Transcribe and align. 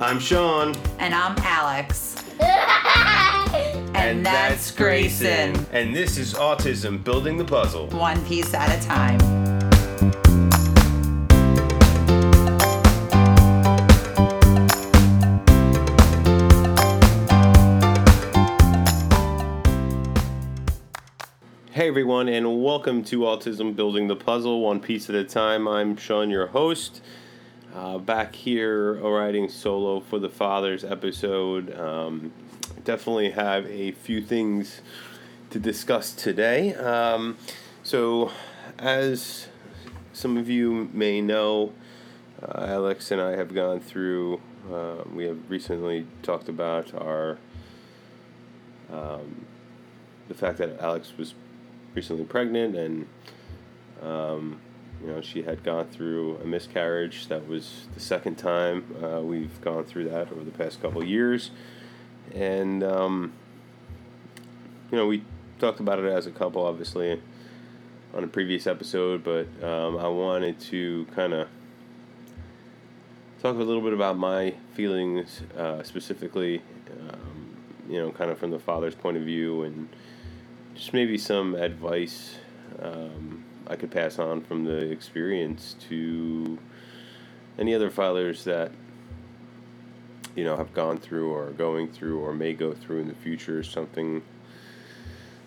I'm 0.00 0.20
Sean. 0.20 0.76
And 1.00 1.12
I'm 1.12 1.34
Alex. 1.38 2.14
and, 3.96 4.24
that's 4.24 4.70
Grayson. 4.70 5.66
And 5.72 5.92
this 5.94 6.18
is 6.18 6.34
Autism 6.34 7.02
Building 7.02 7.36
the 7.36 7.44
Puzzle. 7.44 7.88
One 7.88 8.24
piece 8.24 8.54
at 8.54 8.78
a 8.78 8.86
time. 8.86 9.18
Hey 21.72 21.88
everyone, 21.88 22.28
and 22.28 22.62
welcome 22.62 23.02
to 23.06 23.20
Autism 23.22 23.74
Building 23.74 24.06
the 24.06 24.14
Puzzle, 24.14 24.60
one 24.60 24.78
piece 24.78 25.10
at 25.10 25.16
a 25.16 25.24
time. 25.24 25.66
I'm 25.66 25.96
Sean, 25.96 26.30
your 26.30 26.46
host. 26.46 27.00
Uh, 27.74 27.98
back 27.98 28.34
here 28.34 28.94
writing 28.94 29.48
solo 29.48 30.00
for 30.00 30.18
the 30.18 30.28
Father's 30.28 30.84
episode. 30.84 31.78
Um, 31.78 32.32
definitely 32.84 33.30
have 33.30 33.66
a 33.66 33.92
few 33.92 34.22
things 34.22 34.80
to 35.50 35.58
discuss 35.58 36.12
today. 36.12 36.74
Um, 36.74 37.36
so, 37.82 38.32
as 38.78 39.48
some 40.14 40.38
of 40.38 40.48
you 40.48 40.88
may 40.94 41.20
know, 41.20 41.74
uh, 42.42 42.64
Alex 42.66 43.10
and 43.10 43.20
I 43.20 43.32
have 43.32 43.54
gone 43.54 43.80
through, 43.80 44.40
uh, 44.72 45.04
we 45.14 45.24
have 45.24 45.38
recently 45.50 46.06
talked 46.22 46.48
about 46.48 46.94
our, 46.94 47.38
um, 48.90 49.44
the 50.28 50.34
fact 50.34 50.56
that 50.58 50.80
Alex 50.80 51.12
was 51.18 51.34
recently 51.94 52.24
pregnant 52.24 52.74
and 52.76 53.06
um, 54.02 54.60
you 55.00 55.06
know, 55.06 55.20
she 55.20 55.42
had 55.42 55.62
gone 55.62 55.86
through 55.88 56.38
a 56.38 56.46
miscarriage. 56.46 57.28
That 57.28 57.46
was 57.48 57.86
the 57.94 58.00
second 58.00 58.36
time 58.36 58.84
uh, 59.02 59.20
we've 59.20 59.60
gone 59.60 59.84
through 59.84 60.08
that 60.10 60.32
over 60.32 60.44
the 60.44 60.50
past 60.50 60.82
couple 60.82 61.04
years. 61.04 61.50
And, 62.34 62.82
um, 62.82 63.32
you 64.90 64.98
know, 64.98 65.06
we 65.06 65.24
talked 65.58 65.80
about 65.80 65.98
it 65.98 66.04
as 66.06 66.26
a 66.26 66.30
couple, 66.30 66.64
obviously, 66.64 67.20
on 68.14 68.24
a 68.24 68.26
previous 68.26 68.66
episode, 68.66 69.22
but 69.22 69.46
um, 69.62 69.98
I 69.98 70.08
wanted 70.08 70.58
to 70.60 71.06
kind 71.14 71.32
of 71.32 71.48
talk 73.40 73.56
a 73.56 73.62
little 73.62 73.82
bit 73.82 73.92
about 73.92 74.18
my 74.18 74.54
feelings 74.74 75.42
uh, 75.56 75.82
specifically, 75.82 76.60
um, 77.00 77.56
you 77.88 78.00
know, 78.00 78.10
kind 78.10 78.30
of 78.30 78.38
from 78.38 78.50
the 78.50 78.58
father's 78.58 78.94
point 78.94 79.16
of 79.16 79.22
view 79.22 79.62
and 79.62 79.88
just 80.74 80.92
maybe 80.92 81.16
some 81.16 81.54
advice. 81.54 82.36
Um, 82.80 83.44
I 83.68 83.76
could 83.76 83.90
pass 83.90 84.18
on 84.18 84.40
from 84.40 84.64
the 84.64 84.90
experience 84.90 85.76
to 85.88 86.58
any 87.58 87.74
other 87.74 87.90
filers 87.90 88.44
that 88.44 88.70
you 90.34 90.44
know 90.44 90.56
have 90.56 90.72
gone 90.72 90.98
through 90.98 91.30
or 91.30 91.48
are 91.48 91.52
going 91.52 91.88
through 91.88 92.20
or 92.20 92.32
may 92.32 92.54
go 92.54 92.72
through 92.72 93.00
in 93.00 93.08
the 93.08 93.14
future 93.14 93.62
something 93.62 94.22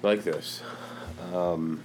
like 0.04 0.24
this. 0.24 0.62
Um, 1.34 1.82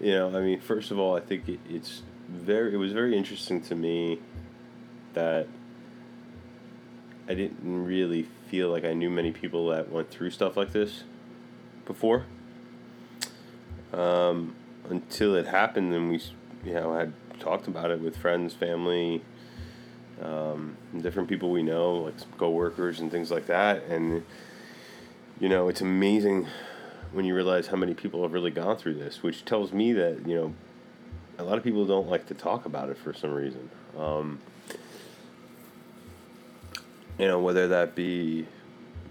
you 0.00 0.12
know, 0.12 0.36
I 0.36 0.40
mean, 0.40 0.60
first 0.60 0.90
of 0.90 0.98
all, 0.98 1.16
I 1.16 1.20
think 1.20 1.48
it, 1.48 1.60
it's 1.68 2.02
very. 2.28 2.74
It 2.74 2.78
was 2.78 2.92
very 2.92 3.16
interesting 3.16 3.62
to 3.62 3.74
me 3.74 4.18
that 5.14 5.46
I 7.28 7.34
didn't 7.34 7.58
really 7.62 8.24
feel 8.48 8.70
like 8.70 8.84
I 8.84 8.92
knew 8.92 9.08
many 9.08 9.32
people 9.32 9.68
that 9.68 9.90
went 9.90 10.10
through 10.10 10.30
stuff 10.30 10.56
like 10.56 10.72
this 10.72 11.04
before 11.86 12.24
um, 13.94 14.54
until 14.88 15.34
it 15.34 15.46
happened, 15.46 15.92
and 15.94 16.10
we, 16.10 16.20
you 16.64 16.74
know, 16.74 16.94
had 16.94 17.12
talked 17.40 17.68
about 17.68 17.90
it 17.90 18.00
with 18.00 18.16
friends, 18.16 18.54
family, 18.54 19.22
um, 20.22 20.76
different 21.00 21.28
people 21.28 21.50
we 21.50 21.62
know, 21.62 21.96
like 21.96 22.14
coworkers 22.38 23.00
and 23.00 23.10
things 23.10 23.30
like 23.30 23.46
that. 23.46 23.84
And 23.84 24.24
you 25.40 25.48
know, 25.48 25.68
it's 25.68 25.80
amazing 25.80 26.46
when 27.12 27.24
you 27.24 27.34
realize 27.34 27.68
how 27.68 27.76
many 27.76 27.94
people 27.94 28.22
have 28.22 28.32
really 28.32 28.50
gone 28.50 28.76
through 28.76 28.94
this, 28.94 29.22
which 29.22 29.44
tells 29.44 29.72
me 29.72 29.92
that 29.92 30.26
you 30.26 30.34
know, 30.34 30.54
a 31.38 31.44
lot 31.44 31.58
of 31.58 31.64
people 31.64 31.84
don't 31.86 32.08
like 32.08 32.26
to 32.26 32.34
talk 32.34 32.66
about 32.66 32.90
it 32.90 32.98
for 32.98 33.12
some 33.12 33.32
reason. 33.32 33.70
Um, 33.96 34.40
you 37.18 37.28
know, 37.28 37.40
whether 37.40 37.68
that 37.68 37.94
be, 37.94 38.46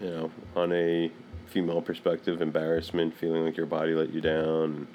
you 0.02 0.10
know, 0.10 0.32
on 0.56 0.74
a 0.74 1.10
female 1.48 1.82
perspective, 1.82 2.42
embarrassment, 2.42 3.16
feeling 3.16 3.46
like 3.46 3.58
your 3.58 3.66
body 3.66 3.94
let 3.94 4.14
you 4.14 4.22
down. 4.22 4.88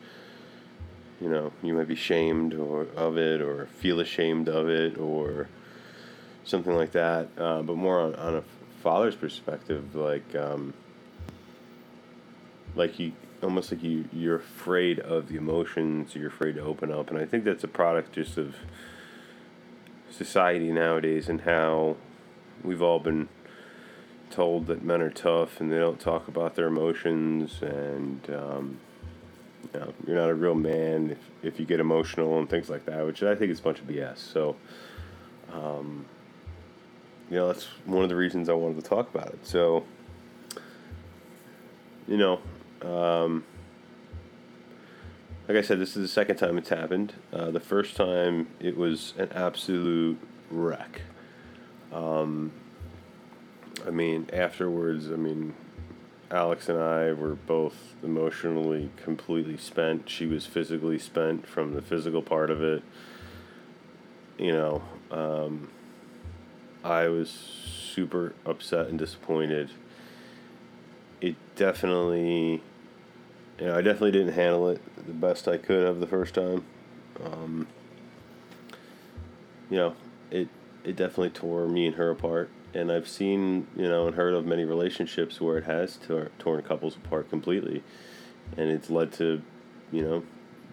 You 1.20 1.28
know, 1.28 1.53
you 1.62 1.75
might 1.75 1.88
be 1.88 1.97
shamed 1.97 2.54
or 2.54 2.86
of 2.97 3.19
it, 3.19 3.41
or 3.41 3.66
feel 3.66 4.00
ashamed 4.00 4.48
of 4.48 4.69
it, 4.69 4.98
or 4.98 5.48
something 6.44 6.75
like 6.75 6.92
that. 6.92 7.28
Uh, 7.37 7.62
but 7.62 7.76
more 7.76 8.00
on, 8.00 8.14
on 8.14 8.37
a 8.37 8.44
father's 8.82 9.16
perspective, 9.16 9.94
like 9.94 10.34
um, 10.34 10.75
like 12.75 12.98
you 12.98 13.12
almost 13.42 13.72
like 13.72 13.82
you 13.82 14.08
you're 14.12 14.37
afraid 14.37 14.98
of 15.00 15.28
the 15.28 15.37
emotions, 15.37 16.14
you're 16.14 16.28
afraid 16.28 16.54
to 16.54 16.62
open 16.62 16.92
up, 16.92 17.10
and 17.10 17.19
I 17.19 17.25
think 17.25 17.44
that's 17.44 17.64
a 17.64 17.69
product 17.69 18.12
just 18.12 18.38
of 18.38 18.54
society 20.10 20.72
nowadays 20.72 21.28
and 21.28 21.42
how 21.42 21.97
we've 22.64 22.82
all 22.82 22.98
been 22.98 23.28
told 24.30 24.66
that 24.66 24.82
men 24.82 25.00
are 25.00 25.10
tough 25.10 25.60
and 25.60 25.70
they 25.70 25.78
don't 25.78 26.00
talk 26.00 26.28
about 26.28 26.54
their 26.54 26.66
emotions 26.66 27.60
and 27.62 28.28
um, 28.30 28.78
you 29.72 29.80
know, 29.80 29.92
you're 30.06 30.16
not 30.16 30.30
a 30.30 30.34
real 30.34 30.54
man 30.54 31.10
if, 31.10 31.18
if 31.42 31.60
you 31.60 31.66
get 31.66 31.80
emotional 31.80 32.38
and 32.38 32.48
things 32.48 32.68
like 32.70 32.84
that, 32.86 33.04
which 33.04 33.22
I 33.22 33.34
think 33.34 33.50
is 33.50 33.60
a 33.60 33.62
bunch 33.62 33.80
of 33.80 33.86
BS. 33.86 34.18
So, 34.18 34.56
um, 35.52 36.06
you 37.30 37.36
know, 37.36 37.48
that's 37.48 37.64
one 37.84 38.02
of 38.02 38.08
the 38.08 38.16
reasons 38.16 38.48
I 38.48 38.54
wanted 38.54 38.82
to 38.82 38.88
talk 38.88 39.12
about 39.14 39.28
it. 39.28 39.46
So, 39.46 39.84
you 42.06 42.16
know, 42.16 42.40
um, 42.82 43.44
like 45.46 45.56
I 45.56 45.62
said, 45.62 45.78
this 45.78 45.96
is 45.96 46.02
the 46.02 46.08
second 46.08 46.36
time 46.36 46.56
it's 46.58 46.68
happened. 46.68 47.14
Uh, 47.32 47.50
the 47.50 47.60
first 47.60 47.96
time 47.96 48.48
it 48.60 48.76
was 48.76 49.14
an 49.18 49.30
absolute 49.32 50.18
wreck. 50.50 51.02
Um, 51.92 52.52
I 53.86 53.90
mean, 53.90 54.28
afterwards, 54.32 55.10
I 55.10 55.16
mean, 55.16 55.54
Alex 56.30 56.68
and 56.68 56.78
I 56.78 57.12
were 57.12 57.34
both 57.34 57.94
emotionally 58.02 58.90
completely 59.02 59.56
spent. 59.56 60.08
She 60.08 60.26
was 60.26 60.46
physically 60.46 60.98
spent 60.98 61.46
from 61.46 61.74
the 61.74 61.82
physical 61.82 62.22
part 62.22 62.50
of 62.50 62.62
it. 62.62 62.82
You 64.36 64.52
know, 64.52 64.82
um, 65.10 65.70
I 66.84 67.08
was 67.08 67.30
super 67.30 68.34
upset 68.44 68.88
and 68.88 68.98
disappointed. 68.98 69.70
It 71.20 71.36
definitely, 71.56 72.62
you 73.58 73.66
know, 73.66 73.76
I 73.76 73.80
definitely 73.80 74.12
didn't 74.12 74.34
handle 74.34 74.68
it 74.68 74.80
the 75.06 75.12
best 75.12 75.48
I 75.48 75.56
could 75.56 75.86
have 75.86 75.98
the 75.98 76.06
first 76.06 76.34
time. 76.34 76.64
Um, 77.24 77.66
you 79.70 79.76
know, 79.76 79.94
it 80.30 80.48
it 80.88 80.97
definitely 80.97 81.31
tore 81.31 81.69
me 81.69 81.87
and 81.87 81.97
her 81.97 82.10
apart 82.10 82.50
and 82.75 82.93
I've 82.93 83.09
seen, 83.09 83.66
you 83.76 83.88
know, 83.88 84.06
and 84.06 84.16
heard 84.16 84.34
of 84.34 84.47
many 84.47 84.65
relationships 84.65 85.41
where 85.41 85.59
it 85.59 85.65
has 85.65 85.97
tor- 85.97 86.31
torn 86.38 86.62
couples 86.62 86.97
apart 86.97 87.31
completely, 87.31 87.82
and 88.56 88.71
it's 88.71 88.91
led 88.91 89.12
to, 89.15 89.43
you 89.91 90.03
know, 90.03 90.22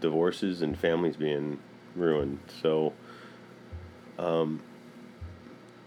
divorces 0.01 0.61
and 0.61 0.77
families 0.77 1.15
being 1.15 1.59
ruined. 1.95 2.39
So, 2.61 2.93
um, 4.19 4.61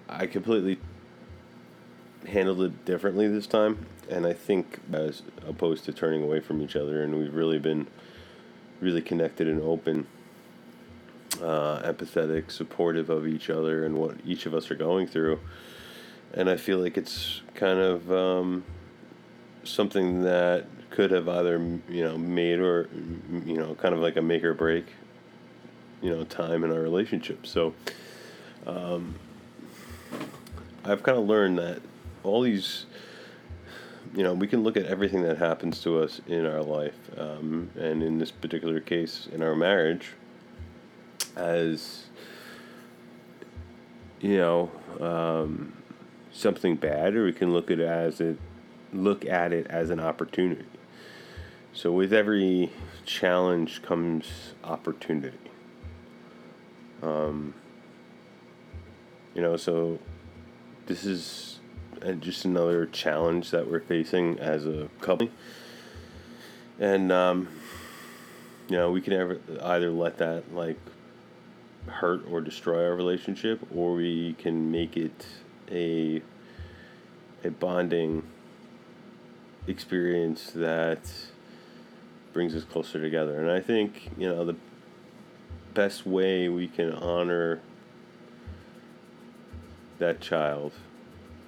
I 0.09 0.27
completely 0.27 0.78
handled 2.27 2.62
it 2.62 2.84
differently 2.84 3.28
this 3.28 3.47
time, 3.47 3.87
and 4.09 4.27
I 4.27 4.33
think 4.33 4.81
as 4.93 5.22
opposed 5.47 5.84
to 5.84 5.93
turning 5.93 6.22
away 6.22 6.41
from 6.41 6.62
each 6.62 6.75
other, 6.75 7.03
and 7.03 7.19
we've 7.19 7.34
really 7.34 7.59
been 7.59 7.87
really 8.81 9.03
connected 9.03 9.47
and 9.47 9.60
open. 9.60 10.06
Uh, 11.43 11.81
empathetic, 11.84 12.50
supportive 12.50 13.10
of 13.10 13.26
each 13.26 13.49
other 13.49 13.84
and 13.84 13.97
what 13.97 14.16
each 14.26 14.44
of 14.47 14.54
us 14.54 14.71
are 14.71 14.75
going 14.75 15.06
through 15.06 15.38
and 16.33 16.48
I 16.48 16.57
feel 16.57 16.78
like 16.78 16.97
it's 16.97 17.41
kind 17.54 17.78
of 17.78 18.10
um, 18.12 18.65
something 19.65 20.22
that 20.22 20.66
could 20.91 21.10
have 21.10 21.28
either 21.28 21.59
you 21.89 22.04
know 22.04 22.18
made 22.18 22.59
or 22.59 22.89
you 23.45 23.57
know 23.57 23.74
kind 23.74 23.95
of 23.95 24.01
like 24.01 24.16
a 24.16 24.22
make 24.22 24.45
or 24.45 24.54
break 24.54 24.86
you 26.03 26.10
know 26.10 26.24
time 26.24 26.65
in 26.65 26.72
our 26.72 26.80
relationship. 26.80 27.47
So 27.47 27.74
um, 28.66 29.15
I've 30.84 31.03
kind 31.03 31.18
of 31.18 31.24
learned 31.24 31.59
that 31.59 31.80
all 32.22 32.42
these 32.42 32.86
you 34.15 34.22
know 34.22 34.34
we 34.34 34.47
can 34.47 34.62
look 34.62 34.77
at 34.77 34.86
everything 34.86 35.22
that 35.22 35.39
happens 35.39 35.80
to 35.83 36.01
us 36.03 36.21
in 36.27 36.47
our 36.47 36.62
life 36.62 36.97
um, 37.18 37.71
and 37.78 38.03
in 38.03 38.18
this 38.18 38.30
particular 38.30 38.80
case 38.80 39.28
in 39.33 39.42
our 39.42 39.54
marriage 39.54 40.12
as 41.36 42.04
you 44.21 44.39
know 44.39 44.71
um, 45.01 45.72
something 46.33 46.77
bad, 46.77 47.15
or 47.15 47.25
we 47.25 47.33
can 47.33 47.53
look 47.53 47.71
at 47.71 47.80
it 47.80 47.89
as 47.89 48.21
it 48.21 48.39
look 48.92 49.25
at 49.25 49.53
it 49.53 49.66
as 49.69 49.91
an 49.91 50.01
opportunity. 50.01 50.65
So 51.72 51.92
with 51.92 52.13
every 52.13 52.71
challenge 53.04 53.83
comes 53.83 54.54
opportunity. 54.65 55.39
Um, 57.03 57.54
You 59.34 59.45
know, 59.45 59.57
so 59.57 60.01
this 60.86 61.04
is 61.04 61.60
uh, 62.03 62.13
just 62.13 62.45
another 62.45 62.86
challenge 62.86 63.53
that 63.53 63.71
we're 63.71 63.78
facing 63.78 64.41
as 64.41 64.66
a 64.66 64.89
couple. 65.01 65.28
And, 66.81 67.13
um, 67.13 67.48
you 68.69 68.77
know, 68.77 68.91
we 68.91 69.01
can 69.01 69.13
ever 69.13 69.39
either 69.63 69.92
let 69.92 70.19
that, 70.19 70.53
like, 70.53 70.81
hurt 71.88 72.22
or 72.30 72.40
destroy 72.40 72.84
our 72.84 72.94
relationship, 72.94 73.60
or 73.74 73.94
we 73.94 74.34
can 74.34 74.70
make 74.70 74.96
it 74.96 75.26
a 75.70 76.22
a 77.44 77.50
bonding 77.50 78.22
experience 79.66 80.50
that 80.54 81.10
brings 82.32 82.54
us 82.54 82.64
closer 82.64 83.00
together. 83.00 83.40
And 83.40 83.50
I 83.50 83.60
think, 83.60 84.10
you 84.18 84.28
know, 84.28 84.44
the 84.44 84.56
best 85.74 86.04
way 86.06 86.48
we 86.48 86.66
can 86.66 86.92
honor 86.92 87.60
that 89.98 90.20
child 90.20 90.72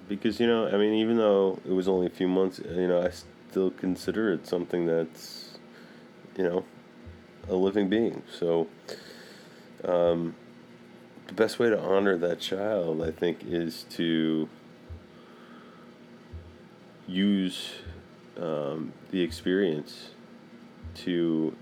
because 0.07 0.39
you 0.39 0.47
know, 0.47 0.67
I 0.67 0.77
mean, 0.77 0.93
even 0.95 1.17
though 1.17 1.59
it 1.65 1.71
was 1.71 1.87
only 1.87 2.05
a 2.05 2.09
few 2.09 2.27
months, 2.27 2.59
you 2.59 2.87
know, 2.87 3.01
I 3.01 3.11
still 3.49 3.71
consider 3.71 4.33
it 4.33 4.45
something 4.45 4.85
that's 4.85 5.51
you 6.37 6.43
know, 6.43 6.65
a 7.49 7.55
living 7.55 7.89
being. 7.89 8.23
So 8.31 8.67
um 9.85 10.35
the 11.31 11.35
best 11.35 11.59
way 11.59 11.69
to 11.69 11.79
honor 11.79 12.17
that 12.17 12.41
child, 12.41 13.01
I 13.01 13.11
think, 13.11 13.45
is 13.45 13.85
to 13.91 14.49
use 17.07 17.75
um, 18.37 18.91
the 19.11 19.21
experience 19.21 20.09
to 20.95 21.55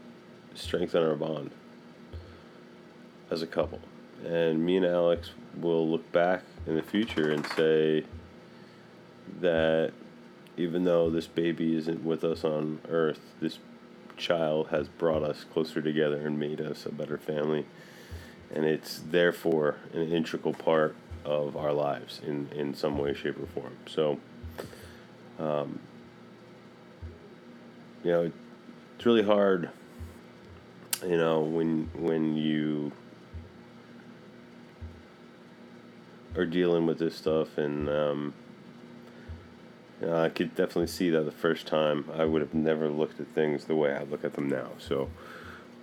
strengthen 0.55 1.03
our 1.03 1.15
bond 1.15 1.51
as 3.29 3.43
a 3.43 3.47
couple. 3.47 3.79
And 4.25 4.65
me 4.65 4.77
and 4.77 4.85
Alex 4.87 5.31
will 5.55 5.87
look 5.87 6.11
back 6.11 6.41
in 6.65 6.75
the 6.75 6.81
future 6.81 7.31
and 7.31 7.45
say 7.55 8.05
that 9.39 9.91
even 10.57 10.83
though 10.83 11.11
this 11.11 11.27
baby 11.27 11.75
isn't 11.75 12.03
with 12.03 12.23
us 12.23 12.43
on 12.43 12.81
earth, 12.89 13.19
this 13.39 13.59
child 14.17 14.69
has 14.69 14.89
brought 14.89 15.21
us 15.21 15.45
closer 15.53 15.79
together 15.79 16.25
and 16.25 16.39
made 16.39 16.59
us 16.59 16.87
a 16.87 16.91
better 16.91 17.19
family. 17.19 17.65
And 18.53 18.65
it's 18.65 18.99
therefore 18.99 19.77
an 19.93 20.11
integral 20.11 20.53
part 20.53 20.95
of 21.23 21.55
our 21.55 21.71
lives 21.71 22.21
in, 22.25 22.49
in 22.55 22.73
some 22.73 22.97
way, 22.97 23.13
shape, 23.13 23.37
or 23.41 23.45
form. 23.47 23.77
So, 23.87 24.19
um, 25.37 25.79
you 28.03 28.11
know, 28.11 28.31
it's 28.95 29.05
really 29.05 29.23
hard, 29.23 29.69
you 31.05 31.17
know, 31.17 31.41
when 31.41 31.89
when 31.93 32.35
you 32.35 32.91
are 36.35 36.45
dealing 36.45 36.85
with 36.85 36.99
this 36.99 37.15
stuff, 37.15 37.57
and 37.57 37.89
um, 37.89 38.33
you 40.01 40.07
know, 40.07 40.23
I 40.23 40.29
could 40.29 40.55
definitely 40.55 40.87
see 40.87 41.09
that 41.09 41.23
the 41.23 41.31
first 41.31 41.67
time 41.67 42.05
I 42.13 42.25
would 42.25 42.41
have 42.41 42.53
never 42.53 42.89
looked 42.89 43.19
at 43.19 43.27
things 43.27 43.65
the 43.65 43.75
way 43.75 43.93
I 43.93 44.03
look 44.03 44.23
at 44.23 44.33
them 44.33 44.47
now. 44.47 44.69
So, 44.77 45.09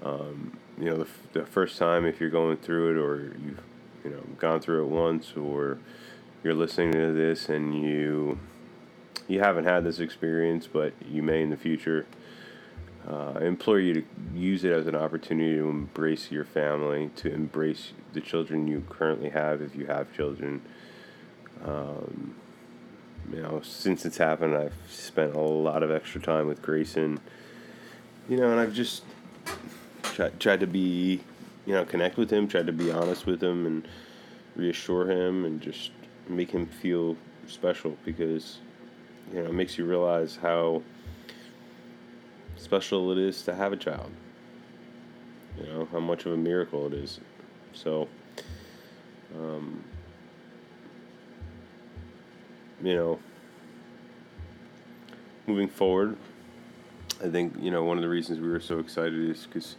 um, 0.02 0.58
you 0.78 0.86
know, 0.86 0.96
the, 0.96 1.04
f- 1.04 1.32
the 1.32 1.46
first 1.46 1.78
time 1.78 2.04
if 2.04 2.20
you're 2.20 2.30
going 2.30 2.56
through 2.58 2.92
it, 2.92 3.00
or 3.00 3.22
you've 3.44 3.60
you 4.04 4.10
know 4.10 4.22
gone 4.38 4.60
through 4.60 4.84
it 4.84 4.88
once, 4.88 5.34
or 5.36 5.78
you're 6.42 6.54
listening 6.54 6.92
to 6.92 7.12
this 7.12 7.48
and 7.48 7.74
you 7.82 8.38
you 9.28 9.40
haven't 9.40 9.64
had 9.64 9.84
this 9.84 9.98
experience, 9.98 10.66
but 10.66 10.92
you 11.08 11.22
may 11.22 11.42
in 11.42 11.50
the 11.50 11.56
future. 11.56 12.06
Uh, 13.08 13.34
I 13.40 13.44
implore 13.44 13.78
you 13.78 13.94
to 13.94 14.04
use 14.34 14.64
it 14.64 14.72
as 14.72 14.88
an 14.88 14.96
opportunity 14.96 15.54
to 15.54 15.68
embrace 15.68 16.30
your 16.30 16.44
family, 16.44 17.10
to 17.16 17.32
embrace 17.32 17.92
the 18.12 18.20
children 18.20 18.66
you 18.66 18.84
currently 18.88 19.28
have, 19.30 19.62
if 19.62 19.76
you 19.76 19.86
have 19.86 20.12
children. 20.12 20.60
Um, 21.64 22.34
you 23.32 23.42
know, 23.42 23.60
since 23.62 24.04
it's 24.04 24.16
happened, 24.16 24.56
I've 24.56 24.74
spent 24.88 25.34
a 25.34 25.40
lot 25.40 25.82
of 25.82 25.90
extra 25.90 26.20
time 26.20 26.48
with 26.48 26.62
Grayson. 26.62 27.20
You 28.28 28.38
know, 28.38 28.50
and 28.50 28.58
I've 28.58 28.74
just 28.74 29.04
tried, 30.16 30.40
tried 30.40 30.60
to 30.60 30.66
be, 30.66 31.20
you 31.66 31.74
know, 31.74 31.84
connect 31.84 32.16
with 32.16 32.30
him, 32.30 32.48
tried 32.48 32.66
to 32.66 32.72
be 32.72 32.90
honest 32.90 33.26
with 33.26 33.42
him, 33.42 33.66
and 33.66 33.86
reassure 34.56 35.10
him, 35.10 35.44
and 35.44 35.60
just 35.60 35.90
make 36.28 36.50
him 36.50 36.66
feel 36.66 37.16
special 37.46 37.96
because, 38.04 38.58
you 39.32 39.42
know, 39.42 39.50
it 39.50 39.52
makes 39.52 39.76
you 39.76 39.84
realize 39.84 40.36
how 40.36 40.82
special 42.56 43.12
it 43.12 43.18
is 43.18 43.42
to 43.42 43.54
have 43.54 43.72
a 43.72 43.76
child. 43.76 44.10
You 45.58 45.66
know, 45.66 45.88
how 45.92 46.00
much 46.00 46.24
of 46.24 46.32
a 46.32 46.36
miracle 46.36 46.86
it 46.86 46.94
is. 46.94 47.20
So, 47.74 48.08
um, 49.38 49.84
you 52.82 52.94
know, 52.94 53.18
moving 55.46 55.68
forward, 55.68 56.16
I 57.22 57.28
think, 57.28 57.54
you 57.58 57.70
know, 57.70 57.84
one 57.84 57.96
of 57.96 58.02
the 58.02 58.08
reasons 58.08 58.40
we 58.40 58.48
were 58.48 58.60
so 58.60 58.78
excited 58.78 59.18
is 59.30 59.46
because, 59.46 59.76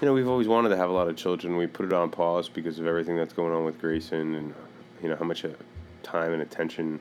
you 0.00 0.06
know, 0.06 0.12
we've 0.12 0.28
always 0.28 0.48
wanted 0.48 0.70
to 0.70 0.76
have 0.76 0.90
a 0.90 0.92
lot 0.92 1.08
of 1.08 1.16
children. 1.16 1.56
We 1.56 1.66
put 1.66 1.86
it 1.86 1.92
on 1.92 2.10
pause 2.10 2.48
because 2.48 2.78
of 2.78 2.86
everything 2.86 3.16
that's 3.16 3.32
going 3.32 3.52
on 3.52 3.64
with 3.64 3.80
Grayson 3.80 4.34
and, 4.34 4.54
you 5.02 5.08
know, 5.08 5.16
how 5.16 5.24
much 5.24 5.44
uh, 5.44 5.50
time 6.02 6.32
and 6.32 6.42
attention 6.42 7.00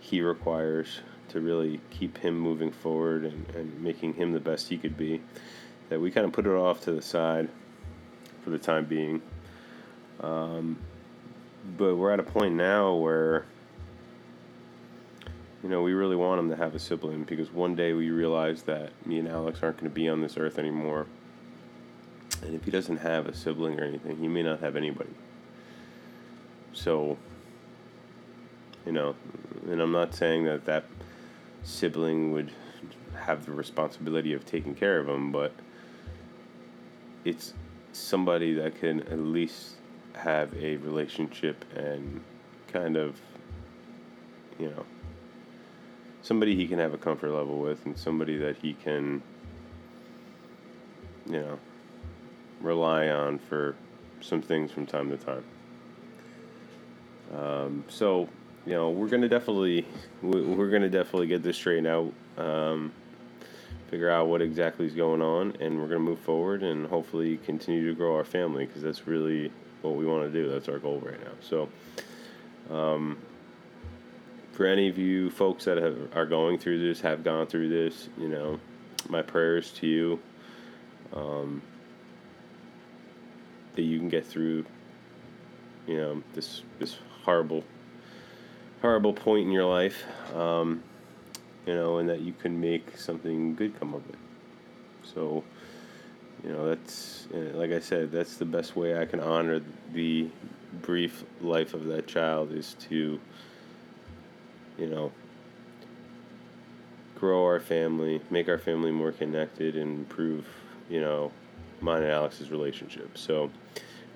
he 0.00 0.20
requires 0.20 1.00
to 1.28 1.40
really 1.40 1.80
keep 1.90 2.18
him 2.18 2.38
moving 2.38 2.72
forward 2.72 3.24
and, 3.24 3.48
and 3.54 3.80
making 3.80 4.14
him 4.14 4.32
the 4.32 4.40
best 4.40 4.68
he 4.68 4.76
could 4.76 4.96
be. 4.96 5.22
That 5.88 6.00
we 6.00 6.10
kind 6.10 6.26
of 6.26 6.32
put 6.32 6.46
it 6.46 6.52
off 6.52 6.80
to 6.82 6.92
the 6.92 7.02
side 7.02 7.48
for 8.42 8.50
the 8.50 8.58
time 8.58 8.84
being. 8.84 9.22
Um, 10.20 10.78
but 11.78 11.94
we're 11.94 12.12
at 12.12 12.18
a 12.18 12.24
point 12.24 12.54
now 12.54 12.94
where, 12.94 13.44
you 15.62 15.68
know, 15.68 15.82
we 15.82 15.92
really 15.92 16.16
want 16.16 16.40
him 16.40 16.50
to 16.50 16.56
have 16.56 16.74
a 16.74 16.78
sibling 16.78 17.22
because 17.22 17.52
one 17.52 17.76
day 17.76 17.92
we 17.92 18.10
realize 18.10 18.62
that 18.64 18.90
me 19.06 19.20
and 19.20 19.28
Alex 19.28 19.60
aren't 19.62 19.76
going 19.76 19.88
to 19.88 19.94
be 19.94 20.08
on 20.08 20.20
this 20.20 20.36
earth 20.36 20.58
anymore. 20.58 21.06
And 22.42 22.54
if 22.54 22.64
he 22.64 22.70
doesn't 22.70 22.98
have 22.98 23.26
a 23.26 23.34
sibling 23.34 23.78
or 23.78 23.84
anything, 23.84 24.18
he 24.18 24.28
may 24.28 24.42
not 24.42 24.60
have 24.60 24.76
anybody. 24.76 25.14
So, 26.72 27.16
you 28.84 28.92
know, 28.92 29.14
and 29.68 29.80
I'm 29.80 29.92
not 29.92 30.14
saying 30.14 30.44
that 30.44 30.64
that 30.64 30.84
sibling 31.62 32.32
would 32.32 32.50
have 33.14 33.46
the 33.46 33.52
responsibility 33.52 34.32
of 34.32 34.44
taking 34.44 34.74
care 34.74 34.98
of 34.98 35.08
him, 35.08 35.30
but 35.30 35.52
it's 37.24 37.54
somebody 37.92 38.54
that 38.54 38.78
can 38.80 39.00
at 39.02 39.18
least 39.18 39.76
have 40.14 40.52
a 40.54 40.76
relationship 40.78 41.64
and 41.76 42.20
kind 42.72 42.96
of, 42.96 43.20
you 44.58 44.68
know, 44.68 44.84
somebody 46.22 46.56
he 46.56 46.66
can 46.66 46.78
have 46.78 46.94
a 46.94 46.98
comfort 46.98 47.30
level 47.30 47.58
with 47.58 47.84
and 47.86 47.96
somebody 47.96 48.36
that 48.38 48.56
he 48.56 48.72
can, 48.74 49.22
you 51.26 51.38
know, 51.38 51.58
rely 52.62 53.08
on 53.08 53.38
for 53.38 53.74
some 54.20 54.40
things 54.40 54.70
from 54.70 54.86
time 54.86 55.10
to 55.10 55.16
time. 55.16 55.44
Um, 57.34 57.84
so, 57.88 58.28
you 58.66 58.72
know, 58.72 58.90
we're 58.90 59.08
gonna 59.08 59.28
definitely 59.28 59.86
we're 60.22 60.70
gonna 60.70 60.88
definitely 60.88 61.26
get 61.26 61.42
this 61.42 61.56
straightened 61.56 61.86
out, 61.86 62.12
um, 62.38 62.92
figure 63.90 64.10
out 64.10 64.28
what 64.28 64.42
exactly 64.42 64.86
is 64.86 64.94
going 64.94 65.22
on, 65.22 65.56
and 65.60 65.80
we're 65.80 65.88
gonna 65.88 66.00
move 66.00 66.20
forward 66.20 66.62
and 66.62 66.86
hopefully 66.86 67.38
continue 67.38 67.88
to 67.88 67.94
grow 67.94 68.16
our 68.16 68.24
family 68.24 68.66
because 68.66 68.82
that's 68.82 69.06
really 69.06 69.50
what 69.80 69.96
we 69.96 70.06
want 70.06 70.30
to 70.30 70.30
do. 70.30 70.48
That's 70.48 70.68
our 70.68 70.78
goal 70.78 71.00
right 71.04 71.20
now. 71.20 71.32
So, 71.40 71.68
um, 72.70 73.18
for 74.52 74.66
any 74.66 74.88
of 74.88 74.98
you 74.98 75.30
folks 75.30 75.64
that 75.64 75.78
have, 75.78 75.96
are 76.14 76.26
going 76.26 76.58
through 76.58 76.78
this, 76.86 77.00
have 77.00 77.24
gone 77.24 77.46
through 77.46 77.68
this, 77.68 78.08
you 78.18 78.28
know, 78.28 78.60
my 79.08 79.22
prayers 79.22 79.72
to 79.72 79.86
you. 79.86 80.20
Um, 81.14 81.62
that 83.74 83.82
you 83.82 83.98
can 83.98 84.08
get 84.08 84.26
through, 84.26 84.64
you 85.86 85.96
know, 85.96 86.22
this 86.34 86.62
this 86.78 86.96
horrible 87.24 87.64
horrible 88.80 89.12
point 89.12 89.46
in 89.46 89.52
your 89.52 89.64
life, 89.64 90.04
um, 90.34 90.82
you 91.66 91.74
know, 91.74 91.98
and 91.98 92.08
that 92.08 92.20
you 92.20 92.32
can 92.32 92.60
make 92.60 92.96
something 92.98 93.54
good 93.54 93.78
come 93.78 93.94
of 93.94 94.08
it. 94.08 94.16
So, 95.14 95.44
you 96.44 96.50
know, 96.50 96.68
that's 96.68 97.28
like 97.32 97.70
I 97.70 97.78
said, 97.78 98.10
that's 98.10 98.36
the 98.36 98.44
best 98.44 98.76
way 98.76 98.98
I 98.98 99.04
can 99.04 99.20
honor 99.20 99.60
the 99.92 100.28
brief 100.80 101.24
life 101.40 101.74
of 101.74 101.84
that 101.86 102.06
child 102.06 102.52
is 102.52 102.74
to, 102.88 103.20
you 104.78 104.86
know, 104.86 105.12
grow 107.14 107.44
our 107.44 107.60
family, 107.60 108.20
make 108.30 108.48
our 108.48 108.58
family 108.58 108.90
more 108.90 109.12
connected, 109.12 109.76
and 109.76 110.00
improve, 110.00 110.46
you 110.90 111.00
know, 111.00 111.30
mine 111.82 112.02
and 112.02 112.12
Alex's 112.12 112.50
relationship. 112.50 113.16
So. 113.16 113.50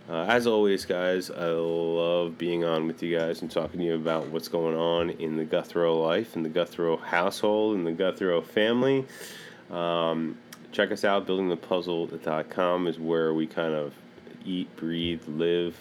Uh, 0.09 0.25
as 0.29 0.47
always, 0.47 0.85
guys, 0.85 1.33
I 1.33 1.49
love 1.49 2.39
being 2.39 2.63
on 2.63 2.87
with 2.87 3.03
you 3.03 3.19
guys 3.19 3.43
and 3.43 3.51
talking 3.51 3.81
to 3.81 3.87
you 3.87 3.97
about 3.97 4.29
what's 4.29 4.47
going 4.47 4.77
on 4.77 5.11
in 5.11 5.37
the 5.37 5.45
Guthrow 5.45 6.01
life, 6.01 6.37
in 6.37 6.45
the 6.45 6.49
Guthrow 6.49 6.97
household, 7.01 7.75
in 7.75 7.83
the 7.83 7.91
Guthrow 7.91 8.41
family. 8.41 9.05
Um, 9.69 10.39
check 10.71 10.93
us 10.93 11.05
out. 11.05 11.27
BuildingThePuzzle.com 11.27 12.87
is 12.87 13.01
where 13.01 13.35
we 13.35 13.49
kind 13.49 13.75
of 13.75 13.95
eat, 14.45 14.75
breathe, 14.77 15.23
live 15.27 15.77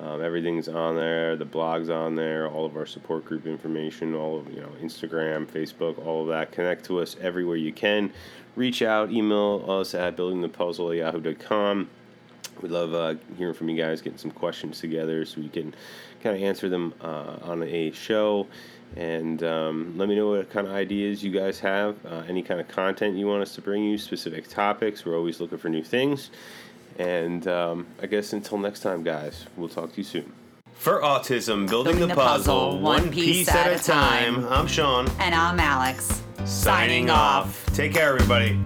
Um, 0.00 0.20
everything's 0.20 0.68
on 0.68 0.96
there. 0.96 1.36
The 1.36 1.44
blog's 1.44 1.88
on 1.88 2.16
there. 2.16 2.48
All 2.48 2.66
of 2.66 2.76
our 2.76 2.84
support 2.84 3.24
group 3.24 3.46
information. 3.46 4.14
All 4.14 4.38
of 4.38 4.50
you 4.50 4.60
know, 4.60 4.72
Instagram, 4.82 5.46
Facebook, 5.46 6.04
all 6.04 6.22
of 6.22 6.28
that. 6.28 6.52
Connect 6.52 6.84
to 6.86 7.00
us 7.00 7.16
everywhere 7.20 7.56
you 7.56 7.72
can. 7.72 8.12
Reach 8.56 8.82
out. 8.82 9.10
Email 9.10 9.64
us 9.68 9.94
at 9.94 10.16
buildingthepuzzle 10.16 10.90
at 10.90 11.14
yahoo.com. 11.14 11.88
We 12.60 12.68
love 12.68 12.94
uh, 12.94 13.14
hearing 13.36 13.54
from 13.54 13.68
you 13.68 13.80
guys, 13.82 14.00
getting 14.00 14.18
some 14.18 14.30
questions 14.30 14.80
together 14.80 15.24
so 15.24 15.40
we 15.40 15.48
can 15.48 15.74
kind 16.22 16.36
of 16.36 16.42
answer 16.42 16.68
them 16.68 16.94
uh, 17.00 17.36
on 17.42 17.62
a 17.62 17.90
show. 17.90 18.46
And 18.96 19.42
um, 19.42 19.98
let 19.98 20.08
me 20.08 20.14
know 20.14 20.30
what 20.30 20.50
kind 20.50 20.68
of 20.68 20.72
ideas 20.72 21.22
you 21.22 21.32
guys 21.32 21.58
have, 21.60 21.96
uh, 22.06 22.22
any 22.28 22.42
kind 22.42 22.60
of 22.60 22.68
content 22.68 23.16
you 23.16 23.26
want 23.26 23.42
us 23.42 23.54
to 23.56 23.60
bring 23.60 23.82
you, 23.82 23.98
specific 23.98 24.48
topics. 24.48 25.04
We're 25.04 25.16
always 25.16 25.40
looking 25.40 25.58
for 25.58 25.68
new 25.68 25.82
things. 25.82 26.30
And 26.98 27.48
um, 27.48 27.86
I 28.00 28.06
guess 28.06 28.32
until 28.32 28.58
next 28.58 28.80
time, 28.80 29.02
guys, 29.02 29.46
we'll 29.56 29.68
talk 29.68 29.90
to 29.92 29.96
you 29.96 30.04
soon. 30.04 30.32
For 30.74 31.00
Autism, 31.00 31.68
building, 31.68 31.96
Building 31.96 32.08
the 32.08 32.14
puzzle, 32.14 32.78
one 32.78 33.10
piece 33.10 33.48
at 33.48 33.72
a 33.72 33.82
time. 33.82 34.46
I'm 34.46 34.66
Sean. 34.66 35.08
And 35.18 35.34
I'm 35.34 35.58
Alex. 35.58 36.22
Signing 36.46 37.08
off. 37.08 37.64
Take 37.74 37.94
care, 37.94 38.12
everybody. 38.12 38.58